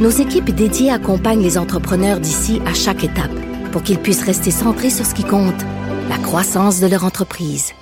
nos 0.00 0.10
équipes 0.10 0.50
dédiées 0.50 0.90
accompagnent 0.90 1.42
les 1.42 1.58
entrepreneurs 1.58 2.20
d'ici 2.20 2.60
à 2.66 2.74
chaque 2.74 3.04
étape 3.04 3.30
pour 3.70 3.82
qu'ils 3.82 3.98
puissent 3.98 4.24
rester 4.24 4.50
centrés 4.50 4.90
sur 4.90 5.06
ce 5.06 5.14
qui 5.14 5.24
compte, 5.24 5.62
la 6.08 6.18
croissance 6.18 6.80
de 6.80 6.86
leur 6.86 7.04
entreprise. 7.04 7.72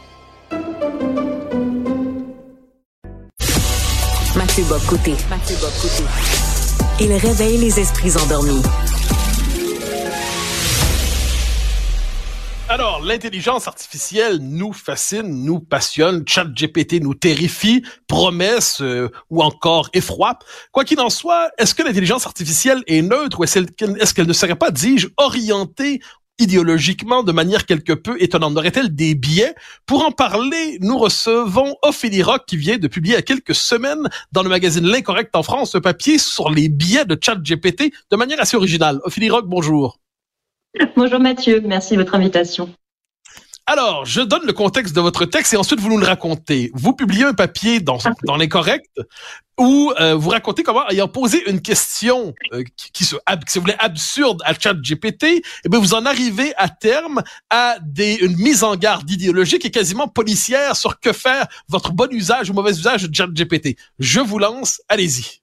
Mathieu. 4.37 4.65
Mathieu 5.31 5.57
Bock-Côté. 5.61 6.05
Il 7.01 7.13
réveille 7.13 7.59
les 7.59 7.81
esprits 7.81 8.17
endormis. 8.17 8.63
Alors, 12.71 13.01
l'intelligence 13.03 13.67
artificielle 13.67 14.41
nous 14.43 14.75
fascine, 14.75 15.43
nous 15.43 15.59
passionne, 15.59 16.29
ChatGPT 16.29 17.01
nous 17.01 17.15
terrifie, 17.15 17.83
promesse 18.07 18.83
euh, 18.83 19.09
ou 19.31 19.43
encore 19.43 19.89
effroi. 19.95 20.39
Quoi 20.71 20.85
qu'il 20.85 21.01
en 21.01 21.09
soit, 21.09 21.51
est-ce 21.57 21.75
que 21.75 21.83
l'intelligence 21.83 22.27
artificielle 22.27 22.83
est 22.87 23.01
neutre 23.01 23.41
ou 23.41 23.45
est-ce 23.45 24.13
qu'elle 24.13 24.27
ne 24.27 24.33
serait 24.35 24.55
pas, 24.55 24.71
dis-je, 24.71 25.09
orientée 25.17 26.01
idéologiquement 26.39 27.23
de 27.23 27.33
manière 27.33 27.65
quelque 27.65 27.95
peu 27.95 28.23
étonnante? 28.23 28.55
Aurait-elle 28.59 28.95
des 28.95 29.15
biais? 29.15 29.55
Pour 29.87 30.05
en 30.05 30.13
parler, 30.13 30.77
nous 30.83 30.99
recevons 30.99 31.75
Ophélie 31.81 32.23
Rock 32.23 32.43
qui 32.47 32.59
vient 32.59 32.77
de 32.77 32.87
publier 32.87 33.15
il 33.15 33.17
y 33.17 33.19
a 33.19 33.23
quelques 33.23 33.55
semaines 33.55 34.11
dans 34.33 34.43
le 34.43 34.51
magazine 34.51 34.87
L'Incorrect 34.87 35.35
en 35.35 35.43
France 35.43 35.75
un 35.75 35.81
papier 35.81 36.19
sur 36.19 36.51
les 36.51 36.69
biais 36.69 37.07
de 37.07 37.19
ChatGPT 37.19 37.95
de 38.11 38.17
manière 38.17 38.43
assez 38.43 38.59
originale. 38.59 39.01
Ophélie 39.05 39.31
Rock, 39.31 39.47
bonjour. 39.47 39.99
Bonjour 40.97 41.21
Mathieu, 41.21 41.61
merci 41.65 41.95
de 41.95 42.01
votre 42.01 42.15
invitation. 42.15 42.73
Alors, 43.71 44.07
je 44.07 44.23
donne 44.23 44.47
le 44.47 44.55
contexte 44.55 44.97
de 44.97 45.01
votre 45.03 45.27
texte 45.27 45.53
et 45.53 45.59
ensuite 45.59 45.79
vous 45.79 45.91
nous 45.91 45.99
le 45.99 46.07
racontez. 46.07 46.71
Vous 46.73 46.95
publiez 46.95 47.25
un 47.25 47.35
papier 47.35 47.81
dans, 47.81 47.99
dans 48.25 48.37
l'incorrect 48.37 48.89
où 49.59 49.93
euh, 50.01 50.15
vous 50.15 50.31
racontez 50.31 50.63
comment, 50.63 50.89
ayant 50.89 51.07
posé 51.07 51.43
une 51.51 51.61
question 51.61 52.33
euh, 52.55 52.65
qui, 52.77 52.93
qui, 52.93 53.05
se, 53.05 53.17
voulez, 53.59 53.75
absurde 53.79 54.41
à 54.47 54.55
ChatGPT, 54.59 55.43
eh 55.65 55.69
bien, 55.69 55.79
vous 55.79 55.93
en 55.93 56.07
arrivez 56.07 56.55
à 56.57 56.71
terme 56.71 57.23
à 57.51 57.77
des, 57.83 58.15
une 58.15 58.39
mise 58.39 58.65
en 58.65 58.75
garde 58.75 59.11
idéologique 59.11 59.67
et 59.67 59.71
quasiment 59.71 60.09
policière 60.09 60.75
sur 60.75 60.99
que 60.99 61.13
faire 61.13 61.47
votre 61.69 61.93
bon 61.93 62.11
usage 62.11 62.49
ou 62.49 62.55
mauvais 62.55 62.71
usage 62.71 63.03
de 63.03 63.15
ChatGPT. 63.15 63.77
Je 63.99 64.21
vous 64.21 64.39
lance, 64.39 64.81
allez-y. 64.89 65.43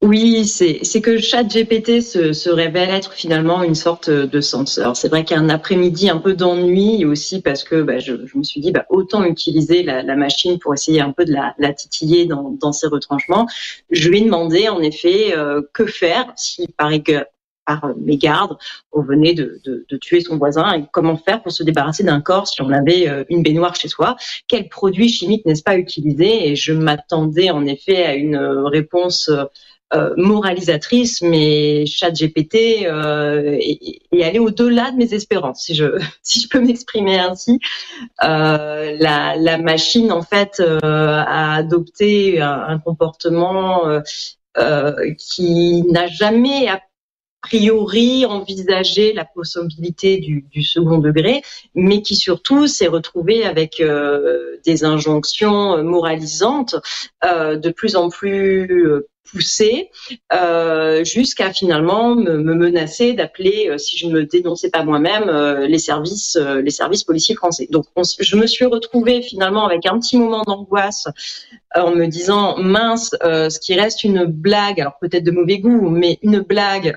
Oui, 0.00 0.44
c'est 0.44 1.00
que 1.00 1.18
ChatGPT 1.18 2.00
se, 2.00 2.32
se 2.32 2.50
révèle 2.50 2.90
être 2.90 3.12
finalement 3.14 3.64
une 3.64 3.74
sorte 3.74 4.08
de 4.10 4.40
censeur. 4.40 4.96
C'est 4.96 5.08
vrai 5.08 5.24
qu'un 5.24 5.48
après-midi 5.48 6.08
un 6.08 6.18
peu 6.18 6.34
d'ennui 6.34 7.04
aussi 7.04 7.42
parce 7.42 7.64
que 7.64 7.82
bah, 7.82 7.98
je, 7.98 8.12
me 8.12 8.44
suis 8.44 8.60
dit 8.60 8.70
bah, 8.70 8.86
autant 8.90 9.24
utiliser 9.24 9.82
la, 9.82 10.02
machine 10.14 10.60
pour 10.60 10.72
essayer 10.72 11.00
un 11.00 11.10
peu 11.10 11.24
de 11.24 11.32
la, 11.32 11.72
titiller 11.72 12.26
dans, 12.26 12.50
dans, 12.60 12.72
ses 12.72 12.86
retranchements. 12.86 13.48
Je 13.90 14.08
lui 14.08 14.24
ai 14.24 14.68
en 14.68 14.80
effet 14.80 15.36
euh, 15.36 15.62
que 15.72 15.86
faire 15.86 16.32
si 16.36 16.68
par, 16.76 16.92
par 17.68 17.94
mégarde 17.98 18.56
on 18.92 19.02
venait 19.02 19.34
de, 19.34 19.60
tuer 20.00 20.20
son 20.20 20.38
voisin 20.38 20.72
et 20.72 20.84
comment 20.90 21.16
faire 21.16 21.42
pour 21.42 21.52
se 21.52 21.62
débarrasser 21.62 22.02
d'un 22.02 22.20
corps 22.20 22.48
si 22.48 22.62
on 22.62 22.70
avait 22.70 23.08
euh, 23.08 23.24
une 23.28 23.42
baignoire 23.42 23.74
chez 23.74 23.88
soi? 23.88 24.16
Quels 24.48 24.68
produits 24.68 25.08
chimiques 25.08 25.44
n'est-ce 25.44 25.62
pas 25.62 25.76
utiliser 25.76 26.48
Et 26.48 26.56
je 26.56 26.72
m'attendais 26.72 27.50
en 27.50 27.66
effet 27.66 28.04
à 28.04 28.14
une 28.14 28.36
réponse 28.36 29.30
euh, 29.94 30.14
moralisatrice, 30.16 31.22
mais 31.22 31.86
ChatGPT 31.86 32.84
euh, 32.84 33.56
est, 33.58 34.00
est 34.12 34.22
allé 34.22 34.38
au-delà 34.38 34.90
de 34.90 34.96
mes 34.96 35.14
espérances, 35.14 35.62
si 35.62 35.74
je 35.74 35.98
si 36.22 36.40
je 36.40 36.48
peux 36.48 36.60
m'exprimer 36.60 37.18
ainsi. 37.18 37.58
Euh, 38.22 38.96
la, 38.98 39.58
machine 39.58 40.12
en 40.12 40.22
fait 40.22 40.60
euh, 40.60 40.78
a 40.82 41.54
adopté 41.54 42.40
un, 42.40 42.64
un 42.68 42.78
comportement 42.78 44.00
euh, 44.58 45.14
qui 45.18 45.84
n'a 45.84 46.08
jamais 46.08 46.68
priori 47.40 48.26
envisagé 48.26 49.12
la 49.12 49.24
possibilité 49.24 50.18
du, 50.18 50.44
du, 50.50 50.62
second 50.62 50.98
degré, 50.98 51.42
mais 51.74 52.02
qui 52.02 52.16
surtout 52.16 52.66
s'est 52.66 52.88
retrouvé 52.88 53.44
avec 53.44 53.82
des 54.64 54.84
injonctions 54.84 55.82
moralisantes 55.82 56.76
de 57.22 57.70
plus 57.70 57.96
en 57.96 58.08
plus 58.08 59.04
poussé 59.30 59.90
euh, 60.32 61.04
jusqu'à 61.04 61.52
finalement 61.52 62.14
me, 62.14 62.38
me 62.38 62.54
menacer 62.54 63.12
d'appeler, 63.12 63.68
euh, 63.68 63.78
si 63.78 63.96
je 63.98 64.06
ne 64.06 64.12
me 64.12 64.24
dénonçais 64.24 64.70
pas 64.70 64.84
moi-même, 64.84 65.28
euh, 65.28 65.66
les 65.66 65.78
services, 65.78 66.36
euh, 66.36 66.62
les 66.62 66.70
services 66.70 67.04
policiers 67.04 67.34
français. 67.34 67.68
Donc, 67.70 67.86
on, 67.96 68.02
je 68.18 68.36
me 68.36 68.46
suis 68.46 68.64
retrouvée 68.64 69.22
finalement 69.22 69.64
avec 69.66 69.86
un 69.86 69.98
petit 69.98 70.16
moment 70.16 70.42
d'angoisse 70.42 71.08
euh, 71.76 71.80
en 71.82 71.90
me 71.90 72.06
disant 72.06 72.56
mince, 72.58 73.10
ce 73.22 73.58
qui 73.58 73.74
reste 73.74 74.04
une 74.04 74.24
blague, 74.24 74.80
alors 74.80 74.98
peut-être 75.00 75.24
de 75.24 75.30
mauvais 75.30 75.58
goût, 75.58 75.90
mais 75.90 76.18
une 76.22 76.40
blague, 76.40 76.96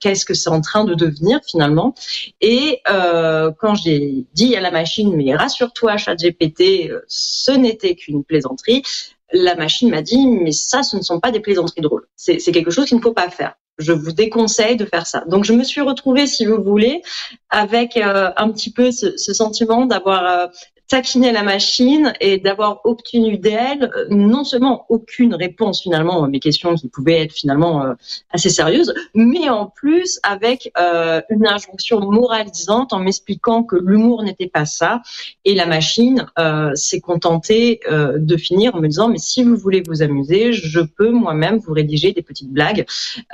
qu'est-ce 0.00 0.24
que 0.24 0.34
c'est 0.34 0.50
en 0.50 0.60
train 0.60 0.84
de 0.84 0.94
devenir 0.94 1.40
finalement? 1.46 1.94
Et 2.40 2.80
quand 2.86 3.74
j'ai 3.74 4.24
dit 4.34 4.56
à 4.56 4.60
la 4.60 4.70
machine, 4.70 5.14
mais 5.14 5.34
rassure-toi, 5.34 5.96
ChatGPT, 5.96 6.90
ce 7.06 7.52
n'était 7.52 7.94
qu'une 7.94 8.24
plaisanterie 8.24 8.82
la 9.32 9.54
machine 9.54 9.90
m'a 9.90 10.02
dit, 10.02 10.26
mais 10.26 10.52
ça, 10.52 10.82
ce 10.82 10.96
ne 10.96 11.02
sont 11.02 11.20
pas 11.20 11.30
des 11.30 11.40
plaisanteries 11.40 11.80
drôles. 11.80 12.06
C'est 12.16 12.38
quelque 12.38 12.70
chose 12.70 12.86
qu'il 12.86 12.98
ne 12.98 13.02
faut 13.02 13.12
pas 13.12 13.30
faire. 13.30 13.54
Je 13.78 13.92
vous 13.92 14.12
déconseille 14.12 14.76
de 14.76 14.84
faire 14.84 15.06
ça. 15.06 15.24
Donc, 15.26 15.44
je 15.44 15.52
me 15.52 15.64
suis 15.64 15.80
retrouvée, 15.80 16.26
si 16.26 16.44
vous 16.44 16.62
voulez, 16.62 17.02
avec 17.48 17.96
euh, 17.96 18.30
un 18.36 18.50
petit 18.50 18.70
peu 18.70 18.90
ce, 18.90 19.16
ce 19.16 19.32
sentiment 19.32 19.86
d'avoir 19.86 20.24
euh, 20.24 20.46
taquiner 20.92 21.32
la 21.32 21.42
machine 21.42 22.12
et 22.20 22.36
d'avoir 22.36 22.82
obtenu 22.84 23.38
d'elle 23.38 23.90
euh, 23.96 24.04
non 24.10 24.44
seulement 24.44 24.84
aucune 24.90 25.34
réponse 25.34 25.80
finalement 25.80 26.22
à 26.22 26.28
mes 26.28 26.38
questions 26.38 26.74
qui 26.74 26.90
pouvaient 26.90 27.22
être 27.22 27.32
finalement 27.32 27.82
euh, 27.82 27.94
assez 28.28 28.50
sérieuses, 28.50 28.92
mais 29.14 29.48
en 29.48 29.64
plus 29.64 30.20
avec 30.22 30.70
euh, 30.78 31.22
une 31.30 31.46
injonction 31.46 32.00
moralisante 32.00 32.92
en 32.92 32.98
m'expliquant 32.98 33.62
que 33.62 33.76
l'humour 33.76 34.22
n'était 34.22 34.50
pas 34.50 34.66
ça. 34.66 35.00
Et 35.46 35.54
la 35.54 35.64
machine 35.64 36.26
s'est 36.74 37.00
contentée 37.00 37.80
de 37.88 38.36
finir 38.36 38.74
en 38.74 38.80
me 38.80 38.88
disant 38.88 39.08
mais 39.08 39.18
si 39.18 39.42
vous 39.42 39.56
voulez 39.56 39.82
vous 39.86 40.02
amuser, 40.02 40.52
je 40.52 40.80
peux 40.80 41.10
moi-même 41.10 41.56
vous 41.58 41.72
rédiger 41.72 42.12
des 42.12 42.22
petites 42.22 42.50
blagues. 42.50 42.84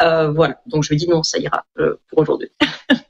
Voilà. 0.01 0.61
Donc 0.67 0.85
je 0.85 0.91
lui 0.91 0.97
dis 0.97 1.09
non, 1.09 1.23
ça 1.23 1.39
ira 1.39 1.65
pour 2.09 2.19
aujourd'hui. 2.19 2.51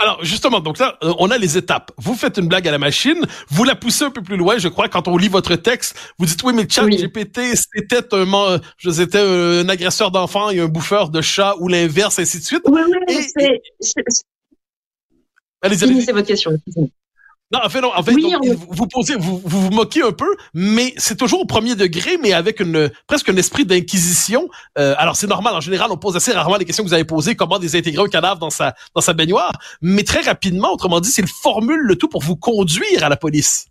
Alors 0.00 0.24
justement, 0.24 0.60
donc 0.60 0.78
là, 0.78 0.98
euh, 1.04 1.12
on 1.18 1.30
a 1.30 1.36
les 1.36 1.58
étapes. 1.58 1.92
Vous 1.98 2.14
faites 2.14 2.38
une 2.38 2.48
blague 2.48 2.66
à 2.66 2.70
la 2.70 2.78
machine, 2.78 3.26
vous 3.50 3.64
la 3.64 3.74
poussez 3.74 4.04
un 4.04 4.10
peu 4.10 4.22
plus 4.22 4.38
loin. 4.38 4.56
Je 4.56 4.68
crois 4.68 4.88
quand 4.88 5.06
on 5.08 5.16
lit 5.18 5.28
votre 5.28 5.56
texte, 5.56 5.94
vous 6.18 6.24
dites 6.24 6.42
oui, 6.42 6.54
mais 6.54 6.66
chat 6.68 6.84
oui. 6.84 6.96
GPT, 6.96 7.54
c'était 7.54 8.14
un, 8.14 8.60
je 8.78 8.90
c'était 8.90 9.20
un 9.20 9.68
agresseur 9.68 10.10
d'enfants 10.10 10.48
et 10.48 10.58
un 10.58 10.68
bouffeur 10.68 11.10
de 11.10 11.20
chats 11.20 11.54
ou 11.60 11.68
l'inverse, 11.68 12.18
ainsi 12.18 12.38
de 12.38 12.44
suite. 12.44 12.62
Oui, 12.66 12.80
oui, 13.08 13.26
c'est. 13.36 13.60
Allez-y, 15.62 15.84
allez 15.84 16.12
votre 16.12 16.26
question. 16.26 16.52
Non, 17.52 17.60
en 17.64 17.68
fait, 17.68 17.80
non. 17.80 17.90
En 17.94 18.02
fait, 18.02 18.14
oui, 18.14 18.30
donc, 18.30 18.42
on... 18.44 18.74
vous 18.74 18.86
posez, 18.86 19.16
vous, 19.16 19.42
vous 19.44 19.60
vous 19.62 19.70
moquez 19.70 20.02
un 20.02 20.12
peu, 20.12 20.36
mais 20.54 20.94
c'est 20.96 21.16
toujours 21.16 21.40
au 21.40 21.46
premier 21.46 21.74
degré, 21.74 22.16
mais 22.16 22.32
avec 22.32 22.60
une 22.60 22.90
presque 23.08 23.28
un 23.28 23.36
esprit 23.36 23.64
d'inquisition. 23.64 24.48
Euh, 24.78 24.94
alors 24.98 25.16
c'est 25.16 25.26
normal. 25.26 25.54
En 25.54 25.60
général, 25.60 25.90
on 25.90 25.96
pose 25.96 26.14
assez 26.14 26.32
rarement 26.32 26.56
les 26.56 26.64
questions 26.64 26.84
que 26.84 26.88
vous 26.88 26.94
avez 26.94 27.04
posées, 27.04 27.34
comment 27.34 27.58
désintégrer 27.58 28.04
un 28.04 28.08
cadavre 28.08 28.38
dans 28.38 28.50
sa 28.50 28.74
dans 28.94 29.00
sa 29.00 29.14
baignoire. 29.14 29.52
Mais 29.82 30.04
très 30.04 30.20
rapidement, 30.20 30.72
autrement 30.72 31.00
dit, 31.00 31.10
c'est 31.10 31.22
le 31.22 31.28
formule 31.42 31.80
le 31.80 31.96
tout 31.96 32.08
pour 32.08 32.22
vous 32.22 32.36
conduire 32.36 33.02
à 33.02 33.08
la 33.08 33.16
police. 33.16 33.69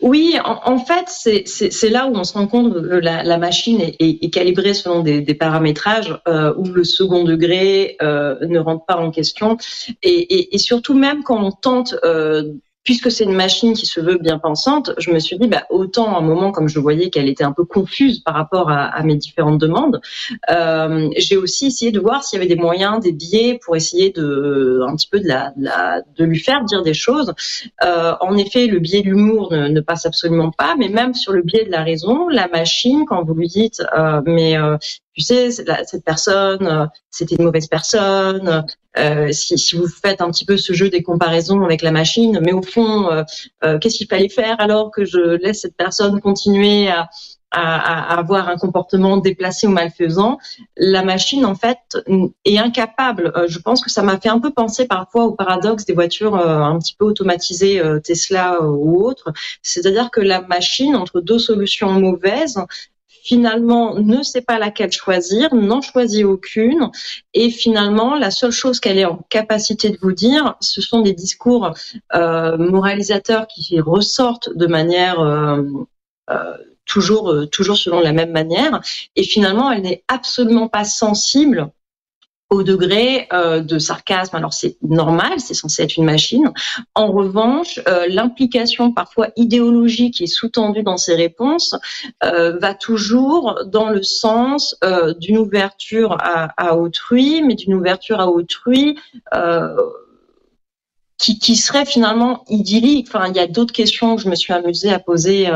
Oui, 0.00 0.36
en, 0.44 0.60
en 0.64 0.78
fait, 0.78 1.08
c'est 1.08 1.90
là 1.90 2.06
où 2.06 2.14
on 2.14 2.24
se 2.24 2.32
rend 2.32 2.46
compte 2.46 2.72
que 2.72 2.94
la, 2.94 3.22
la 3.22 3.38
machine 3.38 3.80
est, 3.80 3.96
est, 3.98 4.24
est, 4.24 4.30
calibrée 4.30 4.74
selon 4.74 5.02
des, 5.02 5.20
des 5.20 5.34
paramétrages 5.34 6.18
euh, 6.26 6.54
où 6.56 6.64
le 6.64 6.84
second 6.84 7.24
degré 7.24 7.96
euh, 8.02 8.36
ne 8.46 8.58
rentre 8.58 8.86
pas 8.86 8.96
en 8.96 9.10
question. 9.10 9.56
Et, 10.02 10.08
et, 10.10 10.54
et, 10.54 10.58
surtout, 10.58 10.94
même 10.94 11.22
quand 11.22 11.42
on 11.42 11.50
tente 11.50 11.94
euh, 12.04 12.54
puisque 12.84 13.10
c'est 13.10 13.24
une 13.24 13.34
machine 13.34 13.74
qui 13.74 13.86
se 13.86 14.00
veut 14.00 14.18
bien 14.18 14.38
pensante, 14.38 14.92
je 14.98 15.10
me 15.10 15.18
suis 15.18 15.38
dit, 15.38 15.46
bah, 15.46 15.64
autant 15.70 16.14
à 16.14 16.18
un 16.18 16.22
moment, 16.22 16.52
comme 16.52 16.68
je 16.68 16.78
voyais 16.78 17.10
qu'elle 17.10 17.28
était 17.28 17.44
un 17.44 17.52
peu 17.52 17.64
confuse 17.64 18.20
par 18.20 18.34
rapport 18.34 18.70
à, 18.70 19.02
mes 19.02 19.16
différentes 19.16 19.58
demandes, 19.58 20.00
euh, 20.50 21.08
j'ai 21.16 21.36
aussi 21.36 21.66
essayé 21.66 21.92
de 21.92 22.00
voir 22.00 22.24
s'il 22.24 22.38
y 22.38 22.42
avait 22.42 22.54
des 22.54 22.60
moyens, 22.60 23.00
des 23.00 23.12
biais 23.12 23.58
pour 23.64 23.76
essayer 23.76 24.10
de, 24.10 24.80
un 24.86 24.96
petit 24.96 25.08
peu 25.08 25.20
de 25.20 25.28
la, 25.28 25.52
de, 25.56 25.64
la, 25.64 26.02
de 26.16 26.24
lui 26.24 26.38
faire 26.38 26.64
dire 26.64 26.82
des 26.82 26.94
choses. 26.94 27.34
Euh, 27.84 28.14
en 28.20 28.36
effet, 28.36 28.66
le 28.66 28.78
biais 28.78 29.02
de 29.02 29.08
l'humour 29.08 29.52
ne, 29.52 29.68
ne, 29.68 29.80
passe 29.80 30.06
absolument 30.06 30.50
pas, 30.50 30.74
mais 30.78 30.88
même 30.88 31.14
sur 31.14 31.32
le 31.32 31.42
biais 31.42 31.64
de 31.64 31.70
la 31.70 31.82
raison, 31.82 32.28
la 32.28 32.48
machine, 32.48 33.04
quand 33.06 33.24
vous 33.24 33.34
lui 33.34 33.48
dites, 33.48 33.82
euh, 33.96 34.20
mais 34.24 34.56
euh, 34.56 34.76
tu 35.14 35.22
sais, 35.22 35.50
cette 35.50 36.04
personne, 36.04 36.66
euh, 36.66 36.86
c'était 37.10 37.34
une 37.34 37.44
mauvaise 37.44 37.66
personne. 37.66 38.64
Euh, 38.98 39.32
si, 39.32 39.76
vous 39.76 39.86
faites 39.86 40.20
un 40.20 40.30
petit 40.30 40.44
peu 40.44 40.56
ce 40.56 40.72
jeu 40.72 40.88
des 40.88 41.02
comparaisons 41.02 41.64
avec 41.64 41.82
la 41.82 41.90
machine, 41.90 42.40
mais 42.42 42.52
au 42.52 42.62
fond, 42.62 43.10
euh, 43.10 43.22
euh 43.64 43.78
qu'est-ce 43.78 43.96
qu'il 43.96 44.08
fallait 44.08 44.28
faire 44.28 44.56
alors 44.58 44.90
que 44.90 45.04
je 45.04 45.36
laisse 45.42 45.62
cette 45.62 45.76
personne 45.76 46.20
continuer 46.20 46.88
à, 46.88 47.08
avoir 47.50 48.50
un 48.50 48.58
comportement 48.58 49.16
déplacé 49.16 49.66
ou 49.66 49.70
malfaisant, 49.70 50.36
la 50.76 51.02
machine 51.02 51.46
en 51.46 51.54
fait 51.54 51.78
est 52.44 52.58
incapable. 52.58 53.32
Je 53.48 53.58
pense 53.58 53.82
que 53.82 53.90
ça 53.90 54.02
m'a 54.02 54.20
fait 54.20 54.28
un 54.28 54.38
peu 54.38 54.50
penser 54.52 54.86
parfois 54.86 55.24
au 55.24 55.32
paradoxe 55.32 55.86
des 55.86 55.94
voitures 55.94 56.36
un 56.36 56.78
petit 56.78 56.94
peu 56.94 57.06
automatisées 57.06 57.80
Tesla 58.04 58.60
ou 58.62 59.02
autres. 59.02 59.32
C'est-à-dire 59.62 60.10
que 60.10 60.20
la 60.20 60.42
machine 60.42 60.94
entre 60.94 61.22
deux 61.22 61.38
solutions 61.38 61.90
mauvaises 61.92 62.62
finalement 63.22 63.94
ne 63.94 64.22
sait 64.22 64.40
pas 64.40 64.58
laquelle 64.58 64.92
choisir, 64.92 65.54
n'en 65.54 65.80
choisit 65.80 66.24
aucune, 66.24 66.90
et 67.34 67.50
finalement 67.50 68.14
la 68.14 68.30
seule 68.30 68.52
chose 68.52 68.80
qu'elle 68.80 68.98
est 68.98 69.04
en 69.04 69.20
capacité 69.28 69.90
de 69.90 69.98
vous 70.00 70.12
dire, 70.12 70.56
ce 70.60 70.80
sont 70.80 71.00
des 71.00 71.12
discours 71.12 71.74
euh, 72.14 72.56
moralisateurs 72.56 73.46
qui 73.46 73.80
ressortent 73.80 74.50
de 74.54 74.66
manière 74.66 75.20
euh, 75.20 75.62
euh, 76.30 76.56
toujours 76.84 77.34
toujours 77.50 77.76
selon 77.76 78.00
la 78.00 78.12
même 78.12 78.32
manière, 78.32 78.80
et 79.16 79.22
finalement 79.22 79.70
elle 79.70 79.82
n'est 79.82 80.04
absolument 80.08 80.68
pas 80.68 80.84
sensible 80.84 81.70
au 82.50 82.62
degré 82.62 83.28
euh, 83.32 83.60
de 83.60 83.78
sarcasme. 83.78 84.36
Alors 84.36 84.52
c'est 84.52 84.76
normal, 84.82 85.38
c'est 85.38 85.54
censé 85.54 85.82
être 85.82 85.96
une 85.96 86.04
machine. 86.04 86.50
En 86.94 87.12
revanche, 87.12 87.80
euh, 87.88 88.06
l'implication 88.08 88.92
parfois 88.92 89.28
idéologique 89.36 90.14
qui 90.14 90.24
est 90.24 90.28
sous-tendue 90.28 90.82
dans 90.82 90.96
ces 90.96 91.14
réponses 91.14 91.76
euh, 92.24 92.58
va 92.58 92.74
toujours 92.74 93.60
dans 93.66 93.90
le 93.90 94.02
sens 94.02 94.76
d'une 95.18 95.38
ouverture 95.38 96.16
à, 96.20 96.52
à, 96.56 96.76
autrui, 96.76 97.42
mais 97.42 97.54
d'une 97.54 97.74
ouverture 97.74 98.20
à 98.20 98.28
autrui. 98.28 98.98
Qui, 101.20 101.40
qui, 101.40 101.56
serait 101.56 101.84
finalement 101.84 102.44
idyllique. 102.48 103.08
Enfin, 103.08 103.26
il 103.26 103.34
y 103.34 103.40
a 103.40 103.48
d'autres 103.48 103.72
questions 103.72 104.14
que 104.14 104.22
je 104.22 104.28
me 104.28 104.36
suis 104.36 104.52
amusée 104.52 104.92
à 104.92 105.00
poser 105.00 105.50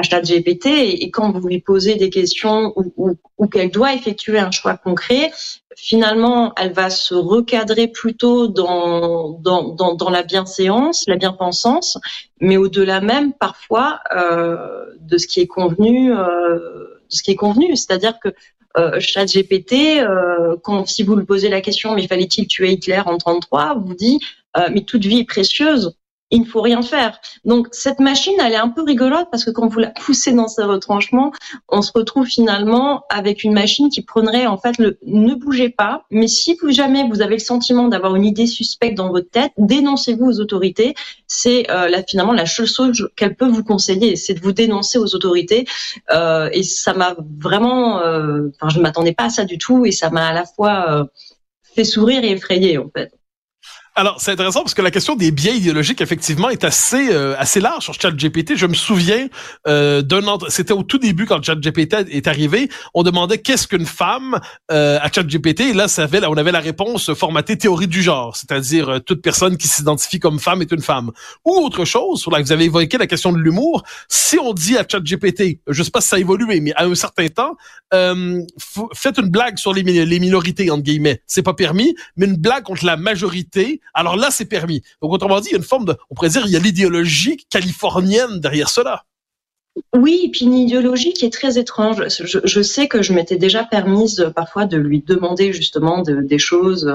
à 0.00 0.02
ChatGPT 0.02 0.66
et, 0.66 1.10
quand 1.10 1.30
vous 1.32 1.46
lui 1.46 1.60
posez 1.60 1.94
des 1.94 2.10
questions 2.10 2.72
ou, 2.76 3.46
qu'elle 3.46 3.70
doit 3.70 3.94
effectuer 3.94 4.38
un 4.38 4.50
choix 4.50 4.76
concret, 4.76 5.30
finalement, 5.76 6.52
elle 6.56 6.72
va 6.72 6.90
se 6.90 7.14
recadrer 7.14 7.88
plutôt 7.88 8.48
dans, 8.48 9.30
dans, 9.40 9.74
dans, 9.74 9.94
dans 9.94 10.10
la 10.10 10.22
bienséance, 10.22 11.04
la 11.06 11.16
bien-pensance, 11.16 11.98
mais 12.40 12.56
au-delà 12.56 13.00
même 13.00 13.32
parfois 13.32 14.00
euh, 14.14 14.86
de 15.00 15.18
ce 15.18 15.26
qui 15.26 15.40
est 15.40 15.46
convenu, 15.46 16.12
euh, 16.12 16.54
de 16.58 17.14
ce 17.14 17.22
qui 17.22 17.32
est 17.32 17.36
convenu. 17.36 17.76
C'est-à-dire 17.76 18.18
que 18.20 18.30
euh, 18.78 19.00
ChatGPT, 19.00 20.00
euh, 20.00 20.56
quand 20.62 20.86
si 20.86 21.02
vous 21.02 21.16
lui 21.16 21.24
posez 21.24 21.48
la 21.48 21.60
question, 21.60 21.94
mais 21.94 22.06
fallait-il 22.06 22.46
tuer 22.46 22.72
Hitler 22.72 23.02
en 23.04 23.18
33, 23.18 23.74
vous 23.74 23.94
dit, 23.94 24.20
euh, 24.56 24.68
mais 24.72 24.82
toute 24.82 25.04
vie 25.04 25.20
est 25.20 25.24
précieuse 25.24 25.96
il 26.30 26.42
ne 26.42 26.46
faut 26.46 26.60
rien 26.60 26.82
faire. 26.82 27.18
Donc 27.44 27.68
cette 27.72 28.00
machine, 28.00 28.34
elle 28.40 28.52
est 28.52 28.56
un 28.56 28.68
peu 28.68 28.82
rigolote 28.82 29.28
parce 29.30 29.44
que 29.44 29.50
quand 29.50 29.68
vous 29.68 29.78
la 29.78 29.90
poussez 29.90 30.32
dans 30.32 30.48
ses 30.48 30.62
retranchements, 30.62 31.32
on 31.68 31.82
se 31.82 31.92
retrouve 31.94 32.26
finalement 32.26 33.04
avec 33.10 33.44
une 33.44 33.52
machine 33.52 33.88
qui 33.90 34.02
prendrait 34.02 34.46
en 34.46 34.56
fait 34.58 34.78
le 34.78 34.98
ne 35.06 35.34
bougez 35.34 35.70
pas, 35.70 36.04
mais 36.10 36.28
si 36.28 36.56
vous 36.60 36.70
jamais 36.70 37.08
vous 37.08 37.22
avez 37.22 37.34
le 37.34 37.40
sentiment 37.40 37.88
d'avoir 37.88 38.14
une 38.16 38.24
idée 38.24 38.46
suspecte 38.46 38.96
dans 38.96 39.10
votre 39.10 39.30
tête, 39.30 39.52
dénoncez-vous 39.58 40.26
aux 40.26 40.40
autorités. 40.40 40.94
C'est 41.26 41.70
euh, 41.70 41.88
là, 41.88 42.02
finalement 42.02 42.32
la 42.32 42.46
seule 42.46 42.66
chose 42.66 43.08
qu'elle 43.16 43.34
peut 43.34 43.48
vous 43.48 43.64
conseiller, 43.64 44.16
c'est 44.16 44.34
de 44.34 44.40
vous 44.40 44.52
dénoncer 44.52 44.98
aux 44.98 45.14
autorités. 45.14 45.66
Euh, 46.12 46.48
et 46.52 46.62
ça 46.62 46.94
m'a 46.94 47.16
vraiment, 47.38 48.00
euh, 48.00 48.48
enfin 48.54 48.68
je 48.68 48.78
ne 48.78 48.82
m'attendais 48.82 49.12
pas 49.12 49.24
à 49.24 49.30
ça 49.30 49.44
du 49.44 49.58
tout 49.58 49.84
et 49.86 49.92
ça 49.92 50.10
m'a 50.10 50.28
à 50.28 50.32
la 50.32 50.44
fois 50.44 50.86
euh, 50.90 51.04
fait 51.74 51.84
sourire 51.84 52.24
et 52.24 52.30
effrayé 52.30 52.78
en 52.78 52.88
fait. 52.94 53.12
Alors, 53.96 54.20
c'est 54.20 54.30
intéressant 54.30 54.60
parce 54.60 54.74
que 54.74 54.82
la 54.82 54.92
question 54.92 55.16
des 55.16 55.32
biais 55.32 55.56
idéologiques, 55.56 56.00
effectivement, 56.00 56.48
est 56.48 56.62
assez 56.62 57.12
euh, 57.12 57.34
assez 57.38 57.60
large 57.60 57.84
sur 57.84 57.94
ChatGPT. 58.00 58.54
Je 58.54 58.66
me 58.66 58.74
souviens 58.74 59.26
euh, 59.66 60.00
d'un 60.00 60.20
c'était 60.48 60.72
au 60.72 60.84
tout 60.84 60.98
début 60.98 61.26
quand 61.26 61.42
ChatGPT 61.42 61.94
est 62.10 62.28
arrivé, 62.28 62.68
on 62.94 63.02
demandait 63.02 63.38
qu'est-ce 63.38 63.66
qu'une 63.66 63.86
femme 63.86 64.38
euh, 64.70 64.98
à 65.02 65.10
ChatGPT 65.10 65.60
et 65.60 65.72
là, 65.72 65.88
ça 65.88 66.04
avait, 66.04 66.24
on 66.24 66.34
avait 66.34 66.52
la 66.52 66.60
réponse 66.60 67.12
formatée 67.14 67.58
théorie 67.58 67.88
du 67.88 68.00
genre, 68.00 68.36
c'est-à-dire 68.36 68.88
euh, 68.88 68.98
toute 69.00 69.22
personne 69.22 69.56
qui 69.56 69.66
s'identifie 69.66 70.20
comme 70.20 70.38
femme 70.38 70.62
est 70.62 70.70
une 70.70 70.82
femme. 70.82 71.10
Ou 71.44 71.52
autre 71.52 71.84
chose, 71.84 72.20
sur 72.20 72.30
la 72.30 72.40
vous 72.40 72.52
avez 72.52 72.66
évoqué 72.66 72.96
la 72.96 73.08
question 73.08 73.32
de 73.32 73.38
l'humour. 73.38 73.82
Si 74.08 74.38
on 74.38 74.54
dit 74.54 74.78
à 74.78 74.84
ChatGPT, 74.86 75.60
je 75.66 75.82
sais 75.82 75.90
pas 75.90 76.00
si 76.00 76.08
ça 76.08 76.16
a 76.16 76.18
évolué, 76.20 76.60
mais 76.60 76.72
à 76.74 76.84
un 76.84 76.94
certain 76.94 77.26
temps, 77.26 77.56
euh, 77.92 78.40
faites 78.94 79.18
une 79.18 79.30
blague 79.30 79.58
sur 79.58 79.74
les, 79.74 79.82
les 79.82 80.20
minorités 80.20 80.70
entre 80.70 80.84
guillemets, 80.84 81.22
c'est 81.26 81.42
pas 81.42 81.54
permis, 81.54 81.94
mais 82.16 82.26
une 82.26 82.36
blague 82.36 82.62
contre 82.62 82.84
la 82.84 82.96
majorité 82.96 83.79
alors 83.94 84.16
là, 84.16 84.30
c'est 84.30 84.44
permis. 84.44 84.82
Donc, 85.02 85.12
autrement 85.12 85.40
dit, 85.40 85.48
il 85.48 85.52
y 85.52 85.54
a 85.54 85.58
une 85.58 85.64
forme 85.64 85.84
de, 85.84 85.96
on 86.10 86.14
pourrait 86.14 86.30
il 86.30 86.50
y 86.50 86.56
a 86.56 86.60
l'idéologie 86.60 87.36
californienne 87.50 88.40
derrière 88.40 88.68
cela. 88.68 89.04
Oui, 89.94 90.22
et 90.24 90.30
puis 90.30 90.46
une 90.46 90.54
idéologie 90.54 91.12
qui 91.12 91.24
est 91.24 91.32
très 91.32 91.58
étrange. 91.58 92.02
Je, 92.08 92.62
sais 92.62 92.88
que 92.88 93.02
je 93.02 93.12
m'étais 93.12 93.36
déjà 93.36 93.64
permise 93.64 94.20
euh, 94.20 94.30
parfois 94.30 94.64
de 94.66 94.76
lui 94.76 95.00
demander 95.00 95.52
justement 95.52 96.02
de, 96.02 96.20
des 96.20 96.38
choses 96.38 96.92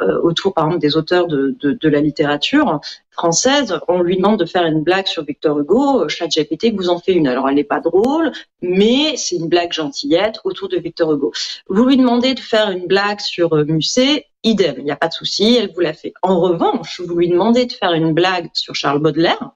euh, 0.00 0.20
autour, 0.22 0.54
par 0.54 0.66
exemple, 0.66 0.80
des 0.80 0.96
auteurs 0.96 1.26
de, 1.26 1.56
de, 1.60 1.72
de, 1.72 1.88
la 1.88 2.00
littérature 2.00 2.80
française. 3.10 3.78
On 3.88 4.02
lui 4.02 4.16
demande 4.16 4.38
de 4.38 4.46
faire 4.46 4.64
une 4.64 4.82
blague 4.82 5.06
sur 5.06 5.24
Victor 5.24 5.58
Hugo. 5.58 6.08
ChatGPT 6.08 6.72
vous 6.74 6.88
en 6.88 6.98
fait 6.98 7.12
une. 7.12 7.26
Alors 7.26 7.48
elle 7.48 7.56
n'est 7.56 7.64
pas 7.64 7.80
drôle, 7.80 8.32
mais 8.60 9.16
c'est 9.16 9.36
une 9.36 9.48
blague 9.48 9.72
gentillette 9.72 10.40
autour 10.44 10.68
de 10.68 10.78
Victor 10.78 11.12
Hugo. 11.12 11.32
Vous 11.68 11.84
lui 11.84 11.96
demandez 11.96 12.34
de 12.34 12.40
faire 12.40 12.70
une 12.70 12.86
blague 12.86 13.20
sur 13.20 13.52
euh, 13.52 13.64
Musset. 13.64 14.26
Idem, 14.44 14.74
il 14.78 14.84
n'y 14.84 14.90
a 14.90 14.96
pas 14.96 15.08
de 15.08 15.12
souci, 15.12 15.56
elle 15.56 15.72
vous 15.72 15.80
l'a 15.80 15.94
fait. 15.94 16.14
En 16.22 16.40
revanche, 16.40 17.00
vous 17.00 17.16
lui 17.16 17.28
demandez 17.28 17.66
de 17.66 17.72
faire 17.72 17.92
une 17.92 18.12
blague 18.12 18.50
sur 18.54 18.74
Charles 18.74 19.00
Baudelaire, 19.00 19.52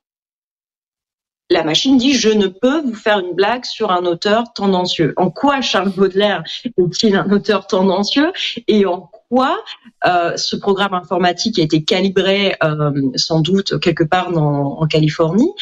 la 1.48 1.62
machine 1.62 1.96
dit 1.96 2.14
je 2.14 2.28
ne 2.28 2.48
peux 2.48 2.80
vous 2.80 2.94
faire 2.94 3.20
une 3.20 3.34
blague 3.34 3.64
sur 3.64 3.92
un 3.92 4.04
auteur 4.04 4.52
tendancieux. 4.52 5.14
En 5.16 5.30
quoi 5.30 5.60
Charles 5.60 5.92
Baudelaire 5.92 6.42
est-il 6.64 7.14
un 7.14 7.30
auteur 7.30 7.68
tendancieux 7.68 8.32
et 8.66 8.84
en 8.84 9.08
quoi 9.28 9.62
euh, 10.06 10.36
ce 10.36 10.56
programme 10.56 10.94
informatique 10.94 11.58
a 11.58 11.62
été 11.62 11.84
calibré 11.84 12.56
euh, 12.64 12.90
sans 13.14 13.40
doute 13.40 13.78
quelque 13.78 14.02
part 14.02 14.32
dans, 14.32 14.80
en 14.80 14.86
Californie? 14.86 15.52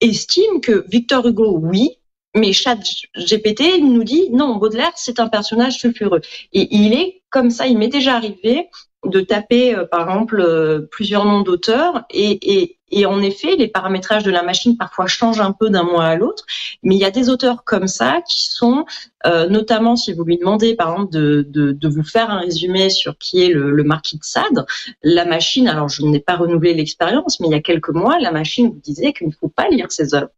Estime 0.00 0.60
que 0.60 0.84
Victor 0.88 1.26
Hugo 1.26 1.56
oui 1.62 1.98
mais 2.34 2.50
GPT 2.50 3.80
nous 3.80 4.04
dit 4.04 4.28
non 4.30 4.56
Baudelaire 4.56 4.92
c'est 4.96 5.20
un 5.20 5.28
personnage 5.28 5.78
sulfureux 5.78 6.20
et 6.52 6.68
il 6.74 6.92
est 6.92 7.22
comme 7.36 7.50
ça 7.50 7.66
il 7.66 7.76
m'est 7.76 7.88
déjà 7.88 8.16
arrivé 8.16 8.70
de 9.04 9.20
taper, 9.20 9.74
euh, 9.74 9.84
par 9.84 10.08
exemple, 10.08 10.40
euh, 10.40 10.88
plusieurs 10.90 11.26
noms 11.26 11.42
d'auteurs. 11.42 12.06
Et, 12.10 12.78
en 13.04 13.20
effet, 13.20 13.56
les 13.56 13.68
paramétrages 13.68 14.22
de 14.22 14.30
la 14.30 14.42
machine 14.42 14.78
parfois 14.78 15.06
changent 15.06 15.42
un 15.42 15.52
peu 15.52 15.68
d'un 15.68 15.82
mois 15.82 16.06
à 16.06 16.16
l'autre. 16.16 16.46
Mais 16.82 16.94
il 16.94 16.98
y 16.98 17.04
a 17.04 17.10
des 17.10 17.28
auteurs 17.28 17.62
comme 17.62 17.88
ça 17.88 18.22
qui 18.26 18.46
sont, 18.46 18.86
euh, 19.26 19.48
notamment 19.50 19.96
si 19.96 20.14
vous 20.14 20.24
lui 20.24 20.38
demandez, 20.38 20.74
par 20.74 20.92
exemple, 20.92 21.12
de, 21.12 21.88
vous 21.88 22.02
faire 22.02 22.30
un 22.30 22.38
résumé 22.38 22.88
sur 22.88 23.18
qui 23.18 23.42
est 23.42 23.48
le, 23.48 23.70
le 23.70 23.84
marquis 23.84 24.16
de 24.16 24.24
Sade, 24.24 24.64
la 25.02 25.26
machine, 25.26 25.68
alors 25.68 25.90
je 25.90 26.02
n'ai 26.02 26.20
pas 26.20 26.36
renouvelé 26.36 26.72
l'expérience, 26.72 27.38
mais 27.38 27.48
il 27.48 27.52
y 27.52 27.54
a 27.54 27.60
quelques 27.60 27.90
mois, 27.90 28.18
la 28.18 28.32
machine 28.32 28.70
vous 28.70 28.80
disait 28.80 29.12
qu'il 29.12 29.26
ne 29.26 29.32
faut 29.32 29.48
pas 29.48 29.68
lire 29.68 29.92
ses 29.92 30.14
œuvres. 30.14 30.32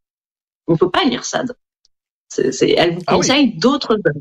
Il 0.67 0.73
ne 0.73 0.79
faut 0.79 0.91
pas 0.91 1.05
lire 1.05 1.25
Sade. 1.25 1.55
C'est, 2.29 2.71
elle 2.71 2.95
vous 2.95 3.05
conseille 3.07 3.47
ah 3.49 3.53
oui. 3.55 3.59
d'autres 3.59 3.95
œuvres. 3.95 4.21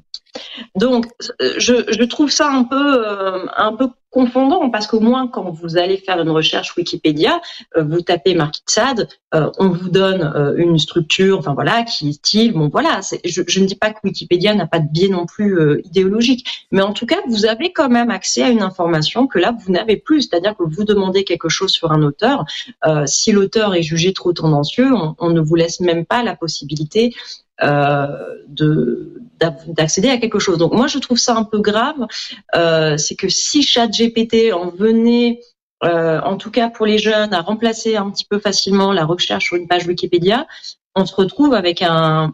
Donc, 0.76 1.08
je, 1.40 1.86
je, 1.90 2.04
trouve 2.04 2.32
ça 2.32 2.50
un 2.50 2.64
peu, 2.64 3.06
euh, 3.08 3.46
un 3.58 3.74
peu 3.74 3.90
confondant 4.10 4.70
parce 4.70 4.88
qu'au 4.88 5.00
moins 5.00 5.28
quand 5.28 5.52
vous 5.52 5.78
allez 5.78 5.98
faire 5.98 6.20
une 6.20 6.30
recherche 6.30 6.76
Wikipédia, 6.76 7.42
euh, 7.76 7.84
vous 7.84 8.02
tapez 8.02 8.36
Marquis 8.36 8.64
de 8.66 8.72
Sade, 8.72 9.10
euh, 9.36 9.52
on 9.60 9.70
vous 9.70 9.90
donne 9.90 10.22
euh, 10.36 10.56
une 10.58 10.80
structure, 10.80 11.38
enfin 11.38 11.54
voilà, 11.54 11.84
qui 11.84 12.10
est 12.10 12.14
style. 12.14 12.54
Bon 12.54 12.70
voilà, 12.70 13.02
je, 13.26 13.42
je, 13.46 13.60
ne 13.60 13.66
dis 13.66 13.76
pas 13.76 13.92
que 13.92 14.00
Wikipédia 14.04 14.56
n'a 14.56 14.66
pas 14.66 14.80
de 14.80 14.90
biais 14.90 15.10
non 15.10 15.26
plus 15.26 15.60
euh, 15.60 15.82
idéologique, 15.86 16.68
mais 16.72 16.82
en 16.82 16.94
tout 16.94 17.06
cas 17.06 17.18
vous 17.28 17.46
avez 17.46 17.72
quand 17.74 17.90
même 17.90 18.10
accès 18.10 18.44
à 18.44 18.50
une 18.50 18.62
information 18.62 19.28
que 19.28 19.40
là 19.40 19.56
vous 19.60 19.72
n'avez 19.72 19.98
plus, 19.98 20.24
c'est-à-dire 20.24 20.56
que 20.56 20.64
vous 20.64 20.84
demandez 20.84 21.24
quelque 21.24 21.50
chose 21.50 21.72
sur 21.72 21.92
un 21.92 22.02
auteur, 22.02 22.46
euh, 22.86 23.06
si 23.06 23.32
l'auteur 23.32 23.76
est 23.76 23.84
jugé 23.84 24.14
trop 24.14 24.34
tendancieux, 24.34 24.94
on, 24.94 25.16
on, 25.20 25.30
ne 25.30 25.42
vous 25.42 25.56
laisse 25.56 25.80
même 25.80 26.06
pas 26.06 26.24
la 26.24 26.36
possibilité 26.36 27.14
euh, 27.14 27.47
de 27.62 29.14
d'accéder 29.40 30.10
à 30.10 30.18
quelque 30.18 30.40
chose. 30.40 30.58
Donc 30.58 30.74
moi 30.74 30.88
je 30.88 30.98
trouve 30.98 31.20
ça 31.20 31.36
un 31.36 31.44
peu 31.44 31.60
grave, 31.60 32.08
euh, 32.56 32.98
c'est 32.98 33.16
que 33.16 33.30
si 33.30 33.62
ChatGPT 33.62 34.52
en 34.52 34.70
venait 34.70 35.42
en 35.82 36.38
tout 36.38 36.50
cas 36.50 36.70
pour 36.70 36.88
les 36.88 36.98
jeunes, 36.98 37.36
à 37.36 37.42
remplacer 37.42 37.98
un 37.98 38.10
petit 38.10 38.26
peu 38.26 38.40
facilement 38.40 38.92
la 38.94 39.06
recherche 39.06 39.46
sur 39.46 39.58
une 39.58 39.68
page 39.68 39.86
Wikipédia, 39.86 40.48
on 40.96 41.06
se 41.06 41.14
retrouve 41.14 41.54
avec 41.54 41.84
un, 41.84 42.34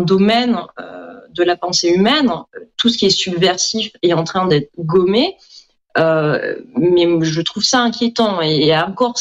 domaine 0.00 0.58
de 1.34 1.42
la 1.42 1.56
pensée 1.56 1.88
humaine, 1.88 2.30
tout 2.76 2.90
ce 2.90 2.98
qui 2.98 3.06
est 3.06 3.10
subversif 3.10 3.92
est 4.02 4.12
en 4.12 4.24
train 4.24 4.46
d'être 4.46 4.70
gommé. 4.78 5.36
Euh, 5.98 6.56
mais 6.76 7.06
je 7.22 7.40
trouve 7.42 7.62
ça 7.62 7.80
inquiétant 7.80 8.40
et 8.40 8.74
encore 8.76 9.18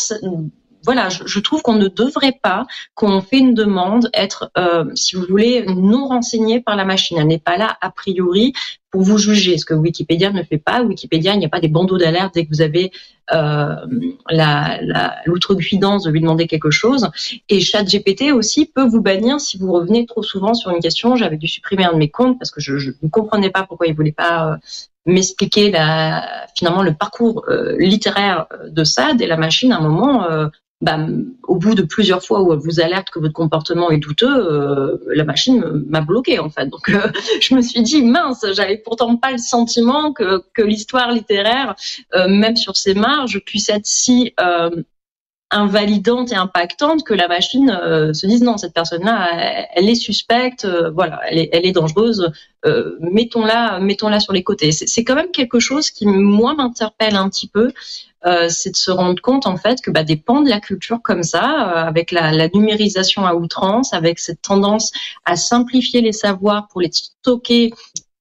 voilà, 0.84 1.10
je, 1.10 1.40
trouve 1.40 1.62
qu'on 1.62 1.76
ne 1.76 1.88
devrait 1.88 2.38
pas, 2.42 2.66
quand 2.96 3.10
on 3.10 3.22
fait 3.22 3.38
une 3.38 3.54
demande, 3.54 4.10
être, 4.14 4.52
euh, 4.58 4.86
si 4.96 5.16
vous 5.16 5.26
voulez, 5.28 5.66
non 5.68 6.08
renseigné 6.08 6.62
par 6.62 6.76
la 6.76 6.86
machine. 6.86 7.18
Elle 7.20 7.28
n'est 7.28 7.40
pas 7.40 7.58
là 7.58 7.78
a 7.82 7.92
priori 7.92 8.54
pour 8.90 9.04
vous 9.04 9.18
juger, 9.18 9.58
ce 9.58 9.66
que 9.66 9.74
Wikipédia 9.74 10.32
ne 10.32 10.44
fait 10.44 10.58
pas. 10.58 10.82
Wikipédia, 10.82 11.34
il 11.34 11.40
n'y 11.40 11.46
a 11.46 11.50
pas 11.50 11.62
des 11.62 11.70
bandeaux 11.70 11.98
d'alerte 11.98 12.34
dès 12.34 12.46
que 12.46 12.50
vous 12.50 12.62
avez 12.62 12.92
euh, 13.32 13.76
l'outrecuidance 15.26 16.04
de 16.04 16.12
lui 16.12 16.20
demander 16.20 16.48
quelque 16.48 16.72
chose. 16.72 17.10
Et 17.48 17.62
ChatGPT 17.62 18.34
aussi 18.34 18.66
peut 18.66 18.86
vous 18.86 19.02
bannir 19.02 19.40
si 19.40 19.58
vous 19.58 19.72
revenez 19.72 20.06
trop 20.06 20.24
souvent 20.24 20.54
sur 20.54 20.72
une 20.72 20.80
question. 20.82 21.16
J'avais 21.16 21.38
dû 21.38 21.48
supprimer 21.48 21.86
un 21.86 21.94
de 21.94 21.98
mes 21.98 22.10
comptes 22.10 22.38
parce 22.38 22.52
que 22.52 22.60
je, 22.60 22.78
je 22.78 22.92
ne 23.02 23.10
comprenais 23.10 23.50
pas 23.50 23.64
pourquoi 23.64 23.88
il 23.88 23.96
voulait 23.96 24.12
pas 24.12 24.52
euh, 24.52 24.58
m'expliquer 25.06 25.72
la, 25.72 26.48
finalement 26.56 26.84
le 26.84 26.94
parcours 26.94 27.46
euh, 27.48 27.76
littéraire 27.78 28.48
de 28.68 28.84
ça. 28.84 29.12
Et 29.20 29.28
la 29.28 29.38
machine, 29.38 29.72
à 29.72 29.78
un 29.78 29.82
moment, 29.82 30.30
euh, 30.30 30.48
bah, 30.82 30.98
au 31.44 31.58
bout 31.58 31.76
de 31.76 31.84
plusieurs 31.84 32.24
fois 32.24 32.42
où 32.42 32.54
elle 32.54 32.60
vous 32.60 32.80
alerte 32.80 33.10
que 33.12 33.20
votre 33.20 33.34
comportement 33.34 33.92
est 33.92 34.00
douteux, 34.00 34.28
euh, 34.28 34.98
la 35.14 35.24
machine 35.24 35.64
m'a 35.88 36.02
bloqué 36.02 36.40
en 36.40 36.50
fait. 36.50 36.68
Donc 36.68 36.90
euh, 36.90 37.12
je 37.42 37.54
me 37.54 37.62
suis 37.62 37.82
dit 37.84 38.02
mince, 38.02 38.46
j'avais 38.54 38.78
pourtant 38.78 39.16
pas 39.16 39.32
le 39.32 39.38
sentiment 39.38 40.12
que, 40.12 40.44
que 40.54 40.62
l'histoire 40.64 41.12
littéraire, 41.12 41.76
euh, 42.16 42.28
même 42.28 42.56
sur 42.56 42.76
ses 42.76 42.96
marges, 42.96 43.40
puisse 43.46 43.70
être 43.70 43.86
si 43.86 44.34
invalidante 45.52 46.32
et 46.32 46.36
impactante 46.36 47.04
que 47.04 47.14
la 47.14 47.28
machine 47.28 47.70
se 48.14 48.26
dise 48.26 48.42
non 48.42 48.58
cette 48.58 48.74
personne-là 48.74 49.68
elle, 49.74 49.90
est 49.90 49.96
suspecte 49.96 50.66
voilà 50.94 51.20
elle 51.28 51.40
est, 51.40 51.50
elle 51.52 51.66
est 51.66 51.72
dangereuse 51.72 52.32
mettons-la 53.00 53.80
mettons-la 53.80 54.20
sur 54.20 54.34
les 54.34 54.44
côtés. 54.44 54.72
C'est 54.72 55.04
quand 55.04 55.16
même 55.16 55.32
quelque 55.32 55.60
chose 55.60 55.92
qui 55.92 56.06
moi 56.08 56.54
m'interpelle 56.56 57.16
un 57.16 57.30
petit 57.30 57.48
peu 57.48 57.72
euh, 58.24 58.50
c'est 58.50 58.72
de 58.72 58.76
se 58.76 58.92
rendre 58.92 59.20
compte 59.20 59.48
en 59.48 59.58
fait 59.58 59.82
que 59.82 59.90
bah, 59.90 60.04
des 60.04 60.16
pans 60.16 60.42
de 60.42 60.50
la 60.50 60.60
culture 60.60 61.00
comme 61.02 61.24
ça, 61.24 61.44
euh, 61.44 61.88
avec 61.88 62.12
la, 62.12 62.32
la, 62.32 62.50
numérisation 62.50 63.26
à 63.26 63.34
outrance, 63.34 63.94
avec 63.94 64.20
cette 64.20 64.44
tendance 64.44 64.92
à 65.26 65.36
simplifier 65.36 66.02
les 66.02 66.12
savoirs 66.12 66.68
pour 66.68 66.82
les 66.82 66.92
stocker 66.92 67.74